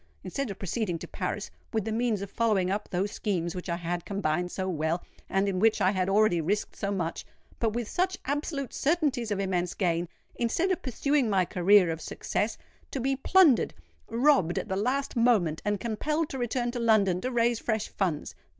Instead 0.23 0.49
of 0.49 0.57
proceeding 0.57 0.97
to 0.97 1.07
Paris—with 1.07 1.85
the 1.85 1.91
means 1.91 2.23
of 2.23 2.31
following 2.31 2.71
up 2.71 2.89
those 2.89 3.11
schemes 3.11 3.53
which 3.53 3.69
I 3.69 3.75
had 3.75 4.03
combined 4.03 4.51
so 4.51 4.67
well, 4.67 5.03
and 5.29 5.47
in 5.47 5.59
which 5.59 5.79
I 5.79 5.91
had 5.91 6.09
already 6.09 6.41
risked 6.41 6.75
so 6.75 6.89
much—but 6.89 7.73
with 7.73 7.87
such 7.87 8.17
absolute 8.25 8.73
certainties 8.73 9.29
of 9.29 9.39
immense 9.39 9.75
gain,—instead 9.75 10.71
of 10.71 10.81
pursuing 10.81 11.29
my 11.29 11.45
career 11.45 11.91
of 11.91 12.01
success,—to 12.01 12.99
be 12.99 13.15
plundered—robbed 13.15 14.57
at 14.57 14.69
the 14.69 14.75
last 14.75 15.15
moment—and 15.15 15.79
compelled 15.79 16.29
to 16.29 16.39
return 16.39 16.71
to 16.71 16.79
London 16.79 17.21
to 17.21 17.29
raise 17.29 17.59
fresh 17.59 17.87
funds! 17.87 18.33